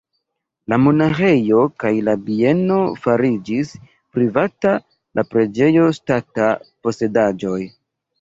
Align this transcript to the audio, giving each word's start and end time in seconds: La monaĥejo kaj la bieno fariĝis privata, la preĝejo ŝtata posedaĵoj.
La 0.71 0.77
monaĥejo 0.83 1.65
kaj 1.83 1.91
la 2.07 2.15
bieno 2.29 2.77
fariĝis 3.03 3.73
privata, 4.15 4.73
la 5.19 5.25
preĝejo 5.35 5.85
ŝtata 5.99 6.49
posedaĵoj. 6.87 7.59